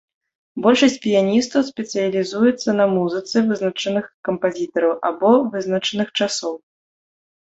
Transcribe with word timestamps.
Большасць 0.65 0.95
піяністаў 1.03 1.65
спецыялізуецца 1.67 2.69
на 2.79 2.87
музыцы 2.93 3.43
вызначаных 3.49 4.05
кампазітараў 4.31 4.95
або 5.11 5.31
вызначаных 5.57 6.07
часоў. 6.21 6.55